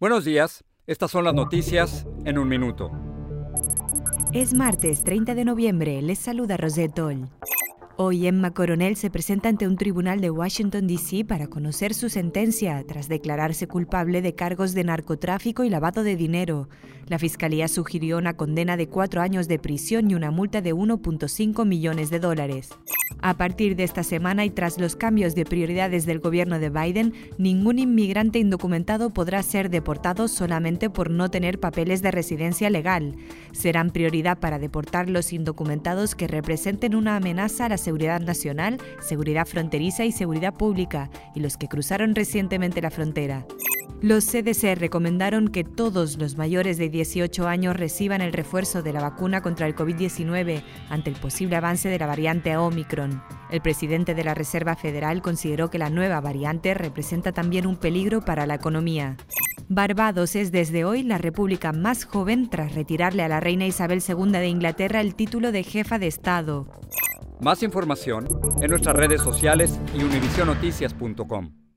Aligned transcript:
Buenos 0.00 0.24
días, 0.24 0.62
estas 0.86 1.10
son 1.10 1.24
las 1.24 1.34
noticias 1.34 2.06
en 2.24 2.38
un 2.38 2.46
minuto. 2.46 2.92
Es 4.32 4.54
martes 4.54 5.02
30 5.02 5.34
de 5.34 5.44
noviembre, 5.44 6.00
les 6.02 6.20
saluda 6.20 6.56
Rosetol. 6.56 7.28
Hoy 8.00 8.28
Emma 8.28 8.52
Coronel 8.52 8.94
se 8.94 9.10
presenta 9.10 9.48
ante 9.48 9.66
un 9.66 9.76
tribunal 9.76 10.20
de 10.20 10.30
Washington, 10.30 10.86
D.C. 10.86 11.24
para 11.24 11.48
conocer 11.48 11.94
su 11.94 12.08
sentencia 12.08 12.84
tras 12.86 13.08
declararse 13.08 13.66
culpable 13.66 14.22
de 14.22 14.36
cargos 14.36 14.72
de 14.72 14.84
narcotráfico 14.84 15.64
y 15.64 15.68
lavado 15.68 16.04
de 16.04 16.14
dinero. 16.14 16.68
La 17.08 17.18
Fiscalía 17.18 17.66
sugirió 17.66 18.18
una 18.18 18.36
condena 18.36 18.76
de 18.76 18.86
cuatro 18.86 19.20
años 19.20 19.48
de 19.48 19.58
prisión 19.58 20.12
y 20.12 20.14
una 20.14 20.30
multa 20.30 20.60
de 20.60 20.72
1.5 20.72 21.66
millones 21.66 22.10
de 22.10 22.20
dólares. 22.20 22.70
A 23.20 23.36
partir 23.36 23.74
de 23.74 23.82
esta 23.82 24.04
semana 24.04 24.44
y 24.44 24.50
tras 24.50 24.78
los 24.78 24.94
cambios 24.94 25.34
de 25.34 25.44
prioridades 25.44 26.06
del 26.06 26.20
gobierno 26.20 26.60
de 26.60 26.70
Biden, 26.70 27.14
ningún 27.36 27.80
inmigrante 27.80 28.38
indocumentado 28.38 29.10
podrá 29.10 29.42
ser 29.42 29.70
deportado 29.70 30.28
solamente 30.28 30.88
por 30.88 31.10
no 31.10 31.32
tener 31.32 31.58
papeles 31.58 32.00
de 32.00 32.12
residencia 32.12 32.70
legal. 32.70 33.16
Serán 33.52 33.90
prioridad 33.90 34.38
para 34.38 34.58
deportar 34.58 35.08
los 35.08 35.32
indocumentados 35.32 36.14
que 36.14 36.28
representen 36.28 36.94
una 36.94 37.16
amenaza 37.16 37.66
a 37.66 37.68
la 37.70 37.78
seguridad 37.78 38.20
nacional, 38.20 38.78
seguridad 39.00 39.46
fronteriza 39.46 40.04
y 40.04 40.12
seguridad 40.12 40.54
pública, 40.54 41.10
y 41.34 41.40
los 41.40 41.56
que 41.56 41.68
cruzaron 41.68 42.14
recientemente 42.14 42.82
la 42.82 42.90
frontera. 42.90 43.46
Los 44.00 44.26
CDC 44.26 44.76
recomendaron 44.76 45.48
que 45.48 45.64
todos 45.64 46.18
los 46.18 46.36
mayores 46.36 46.78
de 46.78 46.88
18 46.88 47.48
años 47.48 47.76
reciban 47.76 48.20
el 48.20 48.32
refuerzo 48.32 48.80
de 48.80 48.92
la 48.92 49.00
vacuna 49.00 49.42
contra 49.42 49.66
el 49.66 49.74
COVID-19 49.74 50.62
ante 50.88 51.10
el 51.10 51.16
posible 51.16 51.56
avance 51.56 51.88
de 51.88 51.98
la 51.98 52.06
variante 52.06 52.56
Omicron. 52.56 53.20
El 53.50 53.60
presidente 53.60 54.14
de 54.14 54.22
la 54.22 54.34
Reserva 54.34 54.76
Federal 54.76 55.20
consideró 55.20 55.68
que 55.68 55.78
la 55.78 55.90
nueva 55.90 56.20
variante 56.20 56.74
representa 56.74 57.32
también 57.32 57.66
un 57.66 57.76
peligro 57.76 58.20
para 58.20 58.46
la 58.46 58.54
economía. 58.54 59.16
Barbados 59.70 60.34
es 60.34 60.50
desde 60.50 60.86
hoy 60.86 61.02
la 61.02 61.18
república 61.18 61.72
más 61.72 62.06
joven 62.06 62.48
tras 62.48 62.74
retirarle 62.74 63.22
a 63.22 63.28
la 63.28 63.38
reina 63.38 63.66
Isabel 63.66 64.02
II 64.06 64.32
de 64.32 64.48
Inglaterra 64.48 65.02
el 65.02 65.14
título 65.14 65.52
de 65.52 65.62
jefa 65.62 65.98
de 65.98 66.06
Estado. 66.06 66.66
Más 67.40 67.62
información 67.62 68.26
en 68.62 68.70
nuestras 68.70 68.96
redes 68.96 69.20
sociales 69.20 69.78
y 69.94 70.02
univisionoticias.com. 70.02 71.67